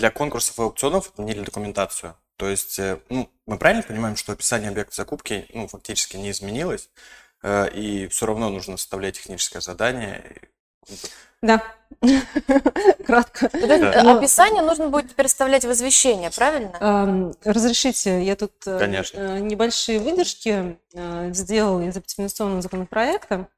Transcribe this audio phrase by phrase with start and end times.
[0.00, 2.16] для конкурсов и аукционов отменили документацию.
[2.36, 6.88] То есть, э, ну, мы правильно понимаем, что описание объекта закупки, ну, фактически не изменилось,
[7.42, 10.48] э, и все равно нужно составлять техническое задание.
[11.42, 11.62] Да,
[13.06, 13.50] кратко.
[13.52, 14.16] Вот это Но...
[14.16, 17.34] описание нужно будет переставлять в извещение, правильно?
[17.44, 19.38] Разрешите, я тут Конечно.
[19.38, 20.78] небольшие выдержки
[21.32, 23.48] сделала из оптимизационного законопроекта.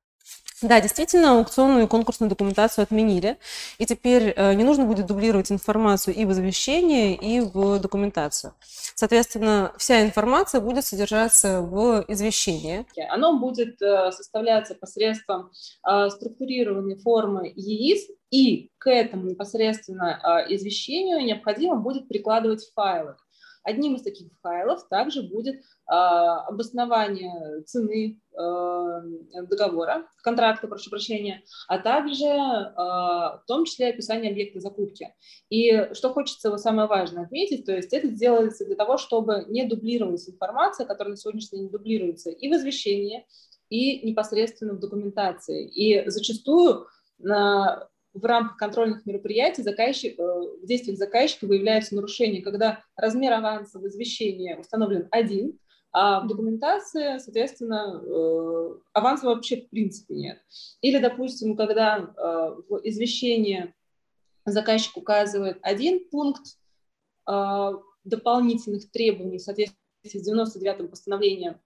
[0.62, 3.36] Да, действительно, аукционную и конкурсную документацию отменили,
[3.78, 8.54] и теперь э, не нужно будет дублировать информацию и в извещении, и в документацию.
[8.94, 12.86] Соответственно, вся информация будет содержаться в извещении.
[13.08, 15.50] Оно будет э, составляться посредством
[15.84, 23.16] э, структурированной формы ЕИС, и к этому непосредственно извещению необходимо будет прикладывать файлы.
[23.64, 29.00] Одним из таких файлов также будет а, обоснование цены а,
[29.48, 35.14] договора, контракта, прошу прощения, а также а, в том числе описание объекта закупки.
[35.48, 40.28] И что хочется самое важное отметить, то есть это делается для того, чтобы не дублировалась
[40.28, 43.26] информация, которая на сегодняшний день дублируется и в извещении,
[43.68, 45.66] и непосредственно в документации.
[45.66, 46.86] И зачастую
[48.14, 53.86] в рамках контрольных мероприятий заказчик, э, в действиях заказчика выявляются нарушения, когда размер аванса в
[53.86, 55.58] извещении установлен один,
[55.92, 60.38] а в документации, соответственно, э, аванса вообще в принципе нет.
[60.80, 63.74] Или, допустим, когда э, в извещении
[64.44, 66.58] заказчик указывает один пункт
[68.04, 71.60] дополнительных требований в соответствии с 99-м постановлением,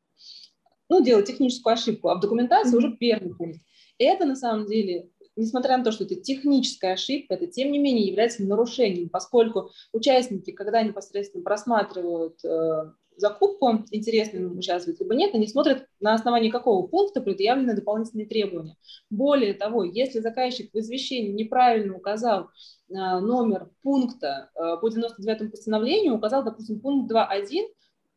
[0.91, 2.79] ну, делает техническую ошибку, а в документации mm-hmm.
[2.79, 3.61] уже первый пункт.
[3.99, 8.07] Это на самом деле несмотря на то, что это техническая ошибка, это тем не менее
[8.07, 15.47] является нарушением, поскольку участники, когда непосредственно просматривают э, закупку, интересно им участвовать либо нет, они
[15.47, 18.77] смотрят, на основании какого пункта предъявлены дополнительные требования.
[19.11, 26.17] Более того, если заказчик в извещении неправильно указал э, номер пункта э, по 99 постановлению,
[26.17, 27.67] указал, допустим, пункт 2.1,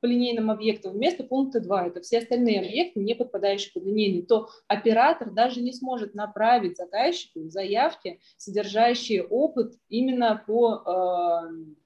[0.01, 4.49] по линейным объектам вместо пункта 2, это все остальные объекты, не подпадающие под линейный, то
[4.67, 10.83] оператор даже не сможет направить заказчику заявки, содержащие опыт именно по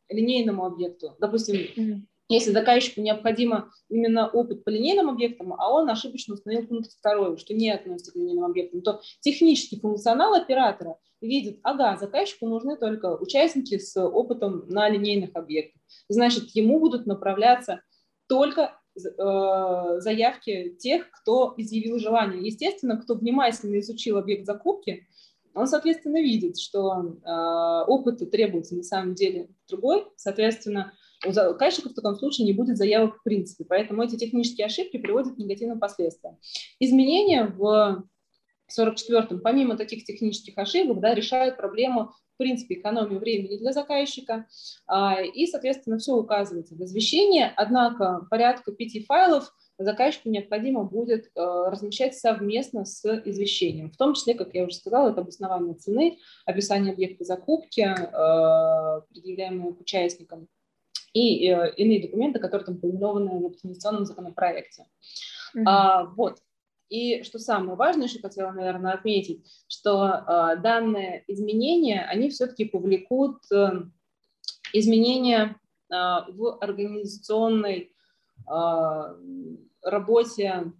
[0.10, 1.16] э, линейному объекту.
[1.20, 7.38] Допустим, если заказчику необходимо именно опыт по линейным объектам, а он ошибочно установил пункт второй,
[7.38, 13.18] что не относится к линейным объектам, то технический функционал оператора видит, ага, заказчику нужны только
[13.18, 15.82] участники с опытом на линейных объектах.
[16.10, 17.82] Значит, ему будут направляться
[18.28, 22.46] только э, заявки тех, кто изъявил желание.
[22.46, 25.08] Естественно, кто внимательно изучил объект закупки,
[25.56, 30.94] он, соответственно, видит, что э, опыт требуется на самом деле другой, соответственно,
[31.26, 35.36] у заказчика в таком случае не будет заявок в принципе, поэтому эти технические ошибки приводят
[35.36, 36.38] к негативным последствиям.
[36.80, 38.04] Изменения в
[38.78, 44.48] 44-м, помимо таких технических ошибок, да, решают проблему в принципе, экономию времени для заказчика,
[44.88, 51.30] а, и, соответственно, все указывается в извещении, однако порядка пяти файлов заказчику необходимо будет э,
[51.36, 56.94] размещать совместно с извещением, в том числе, как я уже сказала, это обоснование цены, описание
[56.94, 60.48] объекта закупки, э, предъявляемые участникам,
[61.14, 64.86] и э, иные документы, которые там поименованы в инвестиционном законопроекте.
[65.56, 65.64] Mm-hmm.
[65.66, 66.40] А, вот.
[66.90, 73.40] И что самое важное, что хотела, наверное, отметить, что э, данные изменения, они все-таки повлекут
[73.52, 73.84] э,
[74.74, 75.56] изменения
[75.90, 77.92] э, в организационной
[78.48, 79.16] э,
[79.82, 80.74] работе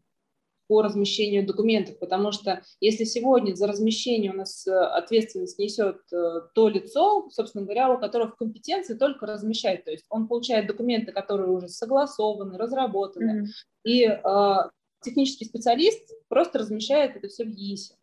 [0.68, 7.28] по размещению документов, потому что если сегодня за размещение у нас ответственность несет то лицо,
[7.32, 11.68] собственно говоря, у которого в компетенции только размещать, то есть он получает документы, которые уже
[11.68, 13.48] согласованы, разработаны, mm-hmm.
[13.84, 14.08] и
[15.04, 17.96] технический специалист просто размещает это все в ЕИСе.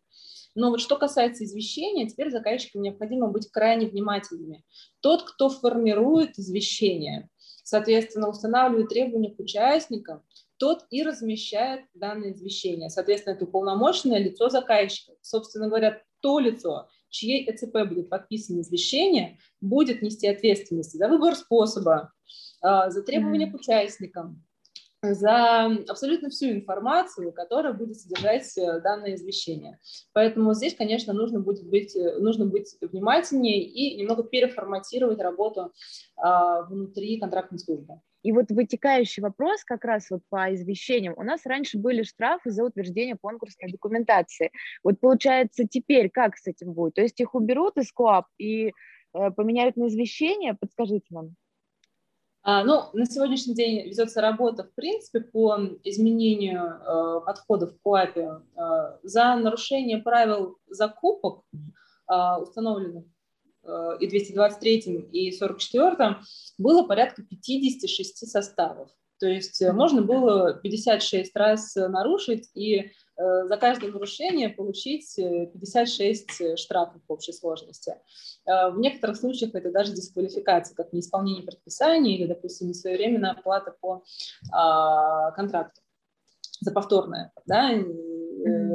[0.53, 4.63] Но вот что касается извещения, теперь заказчикам необходимо быть крайне внимательными.
[4.99, 7.29] Тот, кто формирует извещение,
[7.63, 10.23] соответственно, устанавливает требования к участникам,
[10.57, 12.89] тот и размещает данное извещение.
[12.89, 15.13] Соответственно, это уполномоченное лицо заказчика.
[15.21, 22.13] Собственно говоря, то лицо, чьей ЭЦП будет подписано извещение, будет нести ответственность за выбор способа,
[22.61, 24.43] а, за требования к участникам,
[25.01, 29.79] за абсолютно всю информацию, которая будет содержать э, данное извещение.
[30.13, 35.73] Поэтому здесь, конечно, нужно будет быть, э, нужно быть внимательнее и немного переформатировать работу
[36.17, 37.99] а, внутри контрактной службы.
[38.21, 41.15] И вот вытекающий вопрос как раз вот по извещениям.
[41.17, 44.51] У нас раньше были штрафы за утверждение конкурсной документации.
[44.83, 46.93] Вот получается теперь как с этим будет?
[46.93, 50.53] То есть их уберут из КОАП и э, поменяют на извещение?
[50.53, 51.35] Подскажите нам.
[52.43, 58.29] А, ну, на сегодняшний день ведется работа, в принципе, по изменению э, подходов в КОАПе
[58.55, 58.61] э,
[59.03, 63.05] за нарушение правил закупок, э, установленных
[63.99, 64.79] и 223
[65.11, 66.17] и 44
[66.57, 68.89] было порядка 56 составов.
[69.19, 72.89] То есть можно было 56 раз нарушить и
[73.47, 77.95] за каждое нарушение получить 56 штрафов в общей сложности.
[78.45, 84.03] В некоторых случаях это даже дисквалификация, как неисполнение предписаний или, допустим, несвоевременная оплата по
[84.51, 85.81] а, контракту
[86.59, 87.69] за повторное да,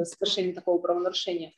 [0.04, 1.52] совершение такого правонарушения.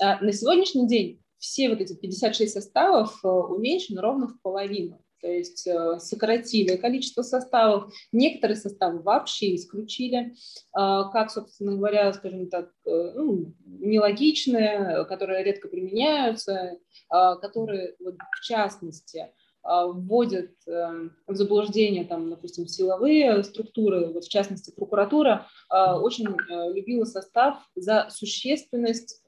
[0.00, 5.02] На сегодняшний день все вот эти 56 составов э, уменьшены ровно в половину.
[5.20, 10.34] То есть э, сократили количество составов, некоторые составы вообще исключили,
[10.72, 16.78] а, как, собственно говоря, скажем так, э, ну, нелогичные, которые редко применяются,
[17.08, 19.32] а, которые, вот, в частности,
[19.68, 26.24] вводят в заблуждение, там, допустим, силовые структуры, вот в частности прокуратура очень
[26.72, 29.24] любила состав за существенность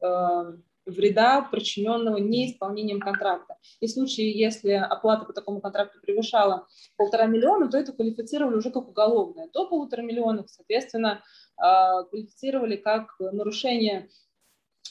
[0.91, 3.57] вреда, причиненного неисполнением контракта.
[3.81, 8.71] И в случае, если оплата по такому контракту превышала полтора миллиона, то это квалифицировали уже
[8.71, 9.49] как уголовное.
[9.53, 11.23] До полутора миллионов, соответственно,
[11.57, 14.09] а, квалифицировали как нарушение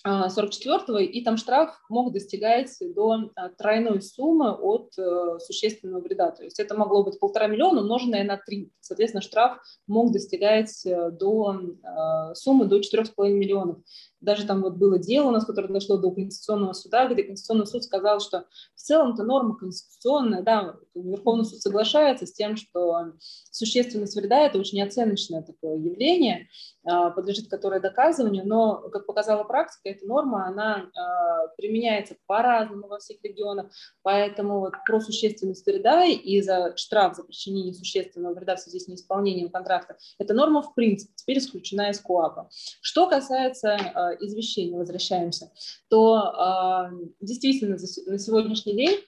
[0.05, 6.31] 44-го, и там штраф мог достигать до а, тройной суммы от э, существенного вреда.
[6.31, 8.71] То есть это могло быть полтора миллиона, умноженное на три.
[8.79, 13.77] Соответственно, штраф мог достигать э, до а, суммы до 4,5 миллионов.
[14.19, 17.83] Даже там вот было дело у нас, которое дошло до Конституционного суда, где Конституционный суд
[17.83, 18.45] сказал, что
[18.75, 23.13] в целом-то норма конституционная, да, Верховный суд соглашается с тем, что
[23.51, 26.47] существенность вреда– это очень оценочное такое явление,
[26.83, 33.00] а, подлежит которое доказыванию, но, как показала практика, эта норма, она а, применяется по-разному во
[33.00, 38.60] всех регионах, поэтому вот про существенность вреда и за штраф за причинение существенного вреда в
[38.60, 42.50] связи с неисполнением контракта, эта норма в принципе теперь исключена из КОАПа.
[42.81, 45.51] Что касается а, извещения, возвращаемся,
[45.89, 46.92] то а,
[47.22, 49.00] действительно на сегодняшний день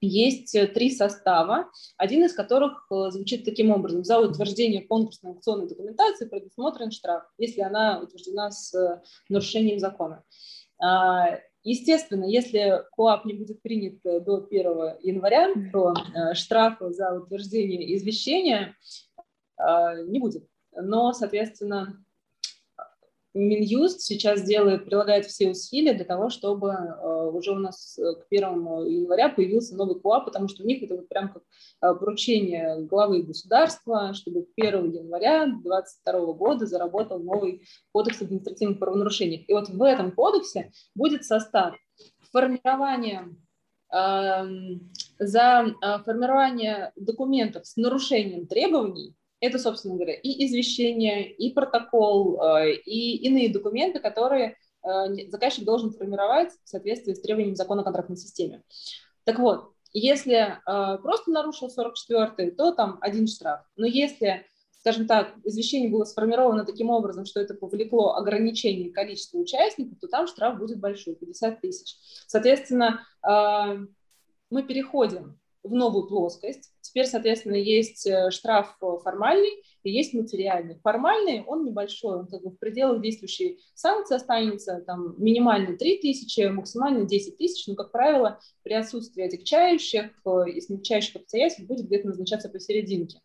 [0.00, 4.04] есть три состава, один из которых э, звучит таким образом.
[4.04, 10.22] За утверждение конкурсной аукционной документации предусмотрен штраф, если она утверждена с э, нарушением закона.
[10.80, 15.94] А, естественно, если КОАП не будет принят э, до 1 января, то
[16.34, 18.76] штрафа за утверждение извещения
[19.58, 20.46] не будет.
[20.72, 22.04] Но, соответственно,
[23.34, 28.26] Минюст сейчас делает, прилагает все усилия для того, чтобы э, уже у нас э, к
[28.30, 32.80] 1 января появился новый КУА, потому что у них это вот прям как э, поручение
[32.86, 39.44] главы государства, чтобы к 1 января 2022 года заработал новый кодекс административных правонарушений.
[39.46, 41.76] И вот в этом кодексе будет состав
[42.32, 43.28] формирования
[43.92, 45.74] эм, за
[46.04, 53.52] формирование документов с нарушением требований это, собственно говоря, и извещение, и протокол, э, и иные
[53.52, 54.88] документы, которые э,
[55.28, 58.62] заказчик должен формировать в соответствии с требованиями закона о контрактной системе.
[59.24, 63.60] Так вот, если э, просто нарушил 44-й, то там один штраф.
[63.76, 64.44] Но если,
[64.80, 70.26] скажем так, извещение было сформировано таким образом, что это повлекло ограничение количества участников, то там
[70.26, 71.96] штраф будет большой, 50 тысяч.
[72.26, 76.72] Соответственно, мы переходим в новую плоскость.
[76.88, 80.80] Теперь, соответственно, есть э, штраф формальный и есть материальный.
[80.82, 86.40] Формальный, он небольшой, он как бы в пределах действующей санкции останется, там минимально 3 тысячи,
[86.48, 92.08] максимально 10 тысяч, но, как правило, при отсутствии отягчающих э, и смягчающих обстоятельств будет где-то
[92.08, 93.20] назначаться посерединке.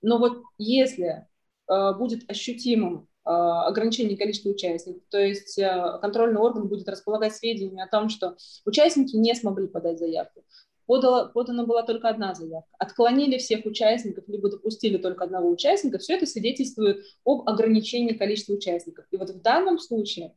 [0.00, 1.26] Но вот если
[1.68, 5.02] э, будет ощутимым ограничение количества участников.
[5.10, 5.60] То есть
[6.00, 8.34] контрольный орган будет располагать сведениями о том, что
[8.64, 10.42] участники не смогли подать заявку
[10.90, 12.68] подала, подана была только одна заявка.
[12.76, 19.04] Отклонили всех участников, либо допустили только одного участника, все это свидетельствует об ограничении количества участников.
[19.12, 20.34] И вот в данном случае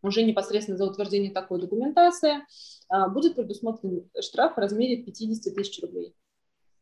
[0.00, 2.46] уже непосредственно за утверждение такой документации
[2.88, 6.14] а, будет предусмотрен штраф в размере 50 тысяч рублей.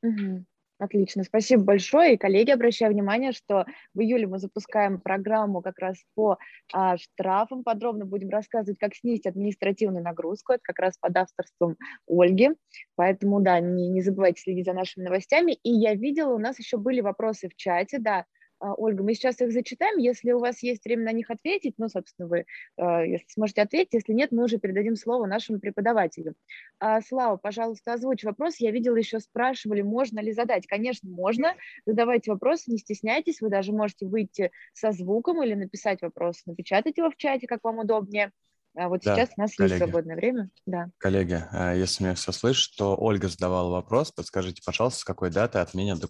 [0.05, 0.45] Угу.
[0.83, 2.15] Отлично, спасибо большое.
[2.15, 6.39] И, коллеги, обращаю внимание, что в июле мы запускаем программу как раз по
[6.73, 7.63] а, штрафам.
[7.63, 10.55] Подробно будем рассказывать, как снизить административную нагрузку.
[10.55, 11.77] Это как раз под авторством
[12.09, 12.51] Ольги.
[12.97, 15.53] Поэтому, да, не, не забывайте следить за нашими новостями.
[15.63, 18.25] И я видела, у нас еще были вопросы в чате, да,
[18.63, 19.99] Ольга, мы сейчас их зачитаем.
[19.99, 23.95] Если у вас есть время на них ответить, ну, собственно, вы, а, если сможете ответить,
[23.95, 26.35] если нет, мы уже передадим слово нашему преподавателю.
[26.79, 28.57] А, Слава, пожалуйста, озвучь вопрос.
[28.59, 30.67] Я видела, еще спрашивали, можно ли задать.
[30.67, 31.57] Конечно, можно.
[31.87, 33.41] Задавайте вопросы, не стесняйтесь.
[33.41, 37.81] Вы даже можете выйти со звуком или написать вопрос, напечатать его в чате, как вам
[37.81, 38.33] удобнее.
[38.75, 39.73] А вот да, сейчас у нас коллеги.
[39.75, 40.51] есть свободное время.
[40.65, 40.87] Да.
[40.99, 44.13] Коллеги, а, если меня все слышит, то Ольга задавала вопрос.
[44.13, 46.03] Подскажите, пожалуйста, с какой даты отменят,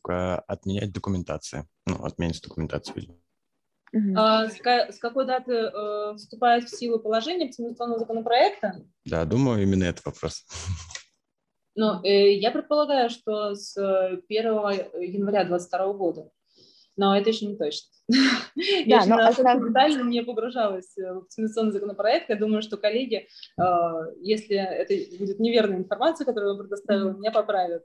[0.46, 1.66] отменять документации?
[1.86, 3.20] Ну, отменить документацию.
[3.92, 4.14] Угу.
[4.16, 8.82] А, с, с какой даты э, вступает в силу положение оптимизационного законопроекта?
[9.04, 10.46] Да, думаю, именно этот вопрос.
[11.74, 16.30] Ну, э, я предполагаю, что с 1 января 2022 года,
[16.96, 17.88] но это еще не точно.
[18.54, 22.28] Я еще настолько детально не погружалась в оптимизационный законопроект.
[22.28, 23.62] Я думаю, что коллеги, э,
[24.20, 27.84] если это будет неверная информация, которую я предоставила, меня поправят.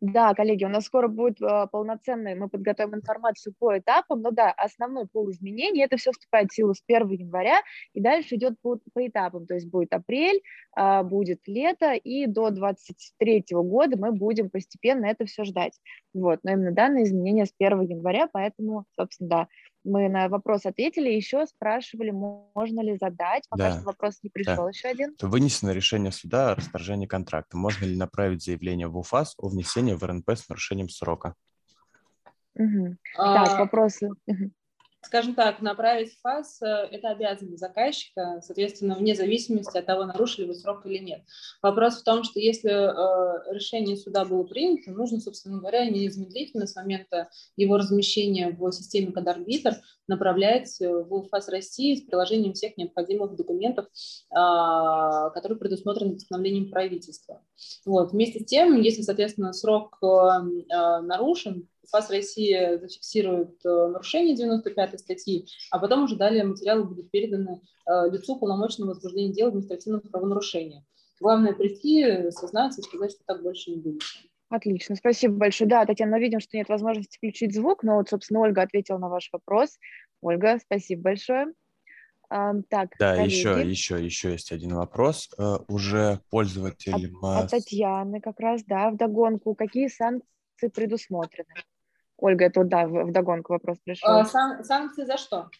[0.00, 4.50] Да, коллеги, у нас скоро будет э, полноценный, мы подготовим информацию по этапам, но да,
[4.50, 7.60] основной пол изменений, это все вступает в силу с 1 января,
[7.92, 10.40] и дальше идет по, по этапам, то есть будет апрель,
[10.76, 15.78] э, будет лето, и до 23 года мы будем постепенно это все ждать.
[16.14, 19.48] Вот, но именно данные изменения с 1 января, поэтому, собственно, да,
[19.86, 23.76] мы на вопрос ответили, еще спрашивали, можно ли задать, пока да.
[23.76, 24.68] что вопрос не пришел, да.
[24.68, 25.14] еще один.
[25.20, 27.56] Вынесено решение суда о расторжении контракта.
[27.56, 31.34] Можно ли направить заявление в УФАС о внесении в РНП с нарушением срока?
[32.54, 32.96] Угу.
[33.18, 33.44] А...
[33.46, 34.10] Так, вопросы.
[35.06, 40.54] Скажем так, направить фаз э,– это обязанность заказчика, соответственно, вне зависимости от того, нарушили вы
[40.56, 41.22] срок или нет.
[41.62, 46.74] Вопрос в том, что если э, решение суда было принято, нужно, собственно говоря, незамедлительно с
[46.74, 49.76] момента его размещения в системе «Код-арбитр»
[50.08, 53.86] направлять в ФАС России с приложением всех необходимых документов,
[54.30, 57.42] а, которые предусмотрены постановлением правительства.
[57.84, 58.10] Вот.
[58.10, 60.06] Вместе с тем, если, соответственно, срок э,
[61.02, 67.60] нарушен, ФАС России зафиксирует э, нарушение 95 статьи, а потом уже далее материалы будут переданы
[67.86, 70.84] э, лицу полномочного возбуждения дела административного правонарушения.
[71.20, 74.02] Главное прийти, сознаться и сказать, что так больше не будет.
[74.48, 75.68] Отлично, спасибо большое.
[75.68, 79.08] Да, Татьяна, мы видим, что нет возможности включить звук, но вот, собственно, Ольга ответила на
[79.08, 79.78] ваш вопрос.
[80.20, 81.46] Ольга, спасибо большое.
[82.28, 83.34] А, так, да, коллеги.
[83.34, 85.30] еще, еще, еще есть один вопрос.
[85.38, 87.12] Uh, уже пользователь...
[87.22, 89.54] От, от Татьяны как раз, да, вдогонку.
[89.54, 91.54] Какие санкции предусмотрены?
[92.18, 94.08] Ольга, это да, в догонку вопрос пришел.
[94.08, 95.50] А, сан- санкции за что?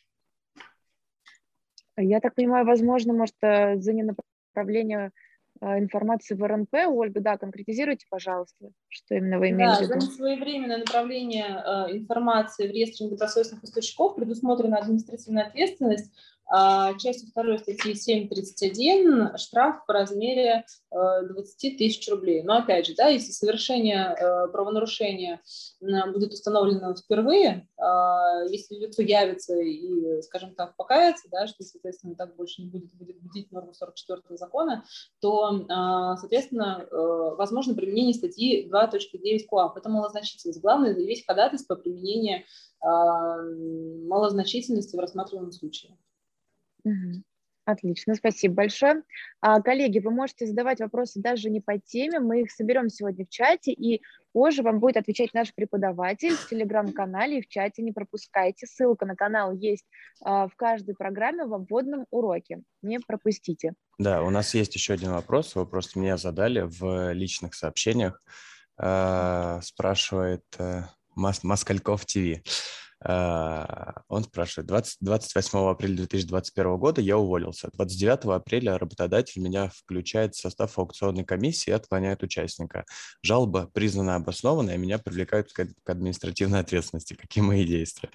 [1.99, 5.13] Я так понимаю, возможно, может, э, за ненаправление
[5.61, 6.75] э, информации в РНП.
[6.89, 10.01] Ольга, да, конкретизируйте, пожалуйста, что именно вы имеете да, в виду.
[10.01, 16.13] за своевременное направление э, информации в реестре недобросовестных поставщиков предусмотрена административная ответственность
[16.99, 22.43] частью второй статьи 7.31 штраф в размере 20 э, тысяч рублей.
[22.43, 25.41] Но опять же, да, если совершение э, правонарушения
[25.81, 32.37] будет установлено впервые, а, если лицо явится и, скажем так, покается, да, что, соответственно, так
[32.37, 34.85] больше не будет, будет будить норму 44 закона,
[35.21, 36.97] то, а, соответственно, э,
[37.37, 39.77] возможно применение статьи 2.9 КОАП.
[39.77, 40.61] Это малозначительность.
[40.61, 42.45] Главное заявить ходатайство по применению
[44.07, 45.97] малозначительности в рассматриваемом случае.
[47.67, 49.03] Отлично, спасибо большое.
[49.41, 53.29] А, коллеги, вы можете задавать вопросы даже не по теме, мы их соберем сегодня в
[53.29, 54.03] чате, и
[54.33, 58.69] позже вам будет отвечать наш преподаватель в телеграм-канале и в чате, не пропускайте.
[58.69, 59.85] Ссылка на канал есть
[60.23, 63.73] а, в каждой программе в вводном уроке, не пропустите.
[63.99, 68.23] Да, у нас есть еще один вопрос, его просто мне задали в личных сообщениях.
[68.79, 70.83] А, спрашивает э,
[71.17, 72.43] Москальков ТВ.
[73.09, 77.71] А, он спрашивает, 20, 28 апреля 2021 года я уволился.
[77.73, 82.85] 29 апреля работодатель меня включает в состав аукционной комиссии и отклоняет участника.
[83.23, 87.15] Жалоба признана обоснованной, а меня привлекают к административной ответственности.
[87.15, 88.11] Какие мои действия?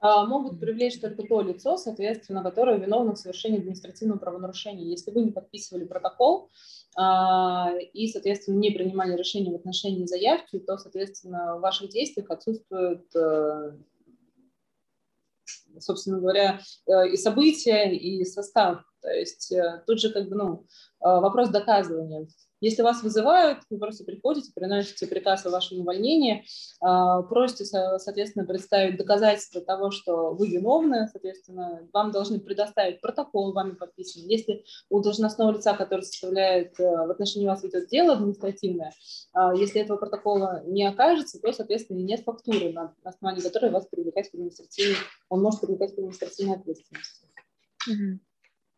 [0.00, 4.86] А, могут привлечь только то лицо, соответственно, которое виновно в совершении административного правонарушения.
[4.86, 6.50] Если вы не подписывали протокол
[6.96, 13.76] и, соответственно, не принимали решения в отношении заявки, то, соответственно, в ваших действиях отсутствует, э,
[15.78, 18.82] собственно говоря, э, и события, и состав.
[19.00, 20.66] То есть э, тут же как бы, ну,
[21.00, 22.26] вопрос доказывания.
[22.60, 26.44] Если вас вызывают, вы просто приходите, приносите приказ о вашем увольнении,
[26.80, 33.72] а, просите, соответственно, представить доказательства того, что вы виновны, соответственно, вам должны предоставить протокол, вами
[33.72, 34.26] подписанный.
[34.26, 38.92] Если у должностного лица, который составляет э, в отношении вас ведет дело административное,
[39.32, 44.30] а, если этого протокола не окажется, то, соответственно, нет фактуры, на основании которой вас привлекать
[44.30, 44.96] к административной,
[45.28, 47.26] он может привлекать к административной ответственности.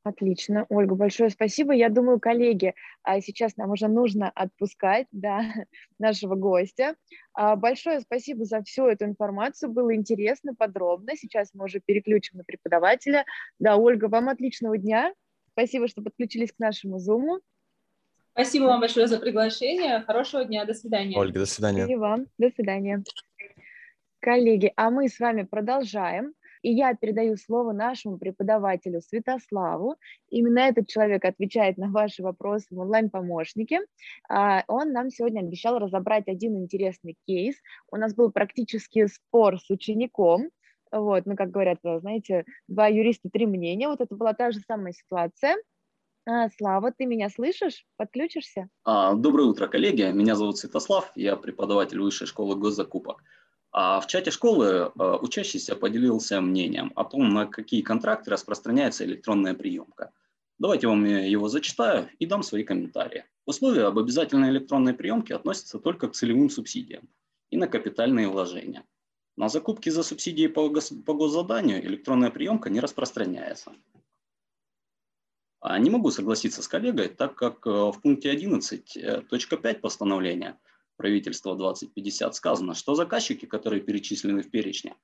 [0.03, 0.65] Отлично.
[0.71, 1.75] Ольга, большое спасибо.
[1.75, 5.45] Я думаю, коллеги, а сейчас нам уже нужно отпускать да,
[5.99, 6.97] нашего гостя.
[7.35, 9.71] А, большое спасибо за всю эту информацию.
[9.71, 11.17] Было интересно, подробно.
[11.17, 13.27] Сейчас мы уже переключим на преподавателя.
[13.59, 15.13] Да, Ольга, вам отличного дня.
[15.53, 17.41] Спасибо, что подключились к нашему Zoom.
[18.33, 20.01] Спасибо вам большое за приглашение.
[20.07, 20.65] Хорошего дня.
[20.65, 21.19] До свидания.
[21.19, 21.87] Ольга, до свидания.
[21.87, 22.27] И вам.
[22.39, 23.03] До свидания.
[24.21, 26.33] Коллеги, а мы с вами продолжаем.
[26.63, 29.97] И я передаю слово нашему преподавателю Святославу.
[30.29, 33.81] Именно этот человек отвечает на ваши вопросы в онлайн-помощнике.
[34.29, 37.57] А, он нам сегодня обещал разобрать один интересный кейс.
[37.91, 40.51] У нас был практически спор с учеником,
[40.93, 43.89] Вот, ну, как говорят, знаете, два юриста, три мнения.
[43.89, 45.57] Вот это была та же самая ситуация.
[46.27, 47.87] А, Слава, ты меня слышишь?
[47.97, 48.69] Подключишься?
[48.85, 50.03] А, доброе утро, коллеги.
[50.13, 53.23] Меня зовут Святослав, я преподаватель Высшей школы госзакупок.
[53.73, 59.55] А в чате школы а, учащийся поделился мнением о том, на какие контракты распространяется электронная
[59.55, 60.13] приемка.
[60.59, 63.25] Давайте вам его зачитаю и дам свои комментарии.
[63.47, 67.09] Условия об обязательной электронной приемке относятся только к целевым субсидиям
[67.51, 68.85] и на капитальные вложения.
[69.37, 73.73] На закупки за субсидии по, гос, по госзаданию электронная приемка не распространяется.
[75.61, 80.59] А не могу согласиться с коллегой, так как э, в пункте 11.5 э, постановления
[81.01, 84.95] правительства 2050 сказано, что заказчики, которые перечислены в перечне,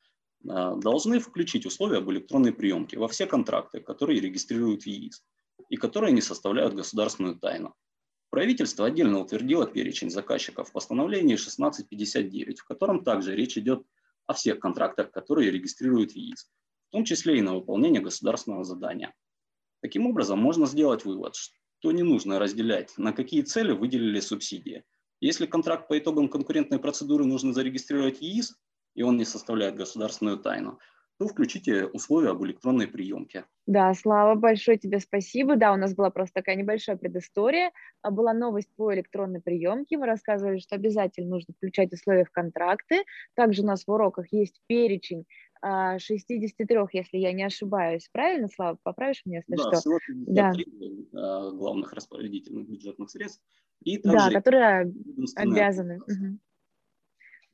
[0.45, 5.25] э, должны включить условия об электронной приемке во все контракты, которые регистрируют ЕИС
[5.71, 7.75] и которые не составляют государственную тайну.
[8.29, 13.83] Правительство отдельно утвердило перечень заказчиков в постановлении 1659, в котором также речь идет
[14.26, 16.50] о всех контрактах, которые регистрируют ЕИС,
[16.88, 19.15] в том числе и на выполнение государственного задания.
[19.81, 24.85] Таким образом, можно сделать вывод, что не нужно разделять, на какие цели выделили субсидии.
[25.21, 28.57] Если контракт по итогам конкурентной процедуры нужно зарегистрировать ЕИС,
[28.95, 30.79] и он не составляет государственную тайну,
[31.19, 33.47] то включите условия об электронной приемке.
[33.67, 35.57] Да, Слава, большое тебе спасибо.
[35.57, 37.73] Да, у нас была просто такая небольшая предыстория.
[38.03, 39.97] А была новость по электронной приемке.
[39.97, 43.03] Мы рассказывали, что обязательно нужно включать условия в контракты.
[43.35, 45.25] Также у нас в уроках есть перечень
[45.99, 48.09] 63, а, если я не ошибаюсь.
[48.13, 48.79] Правильно, Слава?
[48.83, 49.81] Поправишь меня, если да, что?
[49.81, 51.51] Всего 63 да.
[51.51, 53.43] главных распорядительных бюджетных средств.
[53.83, 54.93] И также да, которые
[55.37, 55.99] обязаны.
[55.99, 56.39] Угу.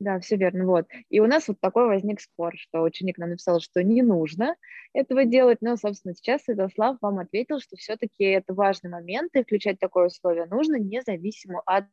[0.03, 0.67] Да, все верно.
[0.67, 0.87] Вот.
[1.11, 4.57] И у нас вот такой возник спор, что ученик нам написал, что не нужно
[4.93, 9.79] этого делать, но, собственно, сейчас Святослав вам ответил, что все-таки это важный момент, и включать
[9.79, 11.85] такое условие нужно, независимо от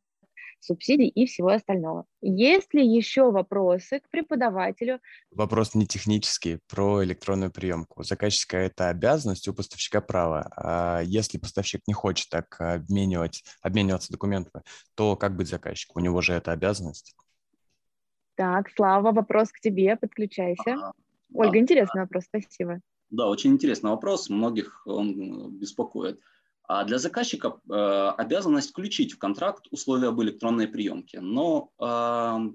[0.60, 2.06] субсидий и всего остального.
[2.22, 5.00] Есть ли еще вопросы к преподавателю?
[5.32, 8.04] Вопрос не технический, про электронную приемку.
[8.04, 10.52] Заказчика это обязанность, у поставщика право.
[10.56, 14.64] А если поставщик не хочет так обменивать, обмениваться документами,
[14.96, 16.00] то как быть заказчику?
[16.00, 17.16] У него же это обязанность.
[18.36, 20.72] Так, Слава, вопрос к тебе, подключайся.
[20.72, 20.94] А,
[21.34, 22.02] Ольга, да, интересный да.
[22.04, 22.80] вопрос, спасибо.
[23.10, 26.20] Да, очень интересный вопрос, многих он беспокоит.
[26.70, 32.54] А для заказчика э, обязанность включить в контракт условия об электронной приемке, но э,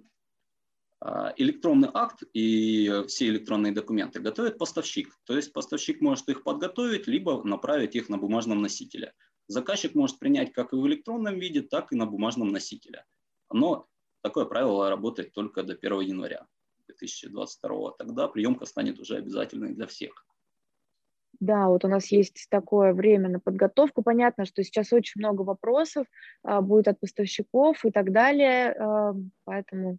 [1.05, 5.19] э, электронный акт и все электронные документы готовит поставщик.
[5.25, 9.15] То есть поставщик может их подготовить, либо направить их на бумажном носителе.
[9.49, 13.05] Заказчик может принять как и в электронном виде, так и на бумажном носителе.
[13.53, 13.89] Но
[14.23, 16.47] такое правило работает только до 1 января
[16.87, 17.91] 2022.
[17.99, 20.25] Тогда приемка станет уже обязательной для всех.
[21.41, 24.03] Да, вот у нас есть такое время на подготовку.
[24.03, 26.07] Понятно, что сейчас очень много вопросов
[26.43, 29.99] а, будет от поставщиков и так далее, а, поэтому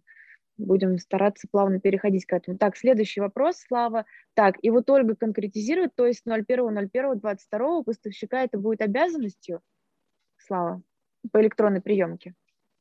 [0.58, 2.56] будем стараться плавно переходить к этому.
[2.58, 4.06] Так, следующий вопрос, Слава.
[4.34, 9.60] Так, и вот Ольга конкретизирует, то есть 01.01.22 поставщика это будет обязанностью,
[10.38, 10.82] Слава,
[11.32, 12.34] по электронной приемке?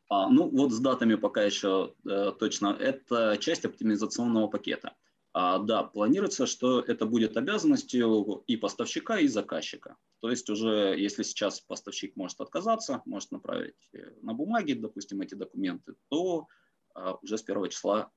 [0.09, 2.77] А, ну вот с датами пока еще э, точно.
[2.79, 4.93] Это часть оптимизационного пакета.
[5.37, 9.97] А, да, планируется, что это будет обязанностью и поставщика, и заказчика.
[10.21, 15.35] То есть уже, если сейчас поставщик может отказаться, может направить э, на бумаге, допустим, эти
[15.35, 16.47] документы, то
[16.93, 18.13] а, уже с первого числа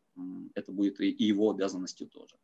[0.55, 2.37] это будет и его обязанностью тоже.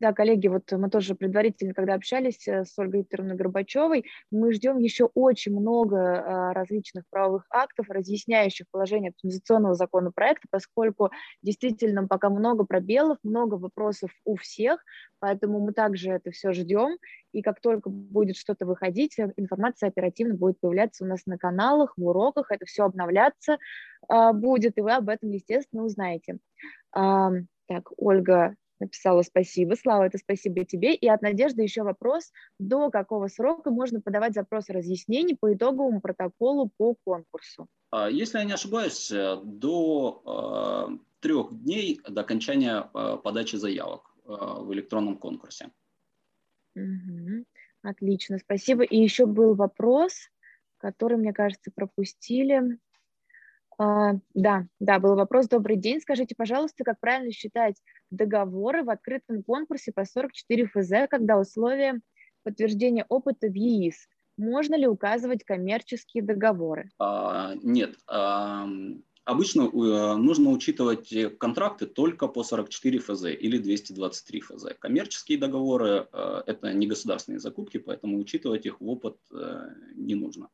[0.00, 4.78] Да, коллеги, вот мы тоже предварительно, когда общались э, с Ольгой Викторовной Горбачевой, мы ждем
[4.78, 11.10] еще очень много а, различных правовых актов, разъясняющих положение оптимизационного законопроекта, поскольку
[11.42, 14.82] действительно пока много пробелов, много вопросов у всех,
[15.18, 16.96] поэтому мы также это все ждем,
[17.32, 21.92] и как только будет что-то выходить, э, информация оперативно будет появляться у нас на каналах,
[21.98, 23.58] в уроках, это все обновляться
[24.08, 26.38] а, будет, и вы об этом, естественно, узнаете.
[26.92, 29.74] Так, Ольга написала спасибо.
[29.74, 30.94] Слава, это спасибо тебе.
[30.94, 36.70] И от Надежды еще вопрос, до какого срока можно подавать запрос разъяснений по итоговому протоколу
[36.76, 37.66] по конкурсу?
[37.90, 44.12] А, если я не ошибаюсь, э, до э, трех дней до окончания э, подачи заявок
[44.24, 45.70] в электронном конкурсе.
[46.74, 47.44] Угу.
[47.82, 48.82] Отлично, спасибо.
[48.82, 50.30] И еще был вопрос,
[50.78, 52.78] который, мне кажется, пропустили.
[53.78, 55.48] А, да, да, был вопрос.
[55.48, 56.00] Добрый день.
[56.00, 57.76] Скажите, пожалуйста, как правильно считать
[58.10, 62.00] договоры в открытом конкурсе по 44 ФЗ, когда условия
[62.42, 64.08] подтверждения опыта в ЕИС?
[64.38, 66.90] Можно ли указывать коммерческие договоры?
[66.98, 67.96] А, нет.
[68.06, 68.66] А,
[69.24, 74.66] обычно э, нужно учитывать контракты только по 44 ФЗ или 223 ФЗ.
[74.78, 80.48] Коммерческие договоры э,– это не государственные закупки, поэтому учитывать их в опыт э, не нужно.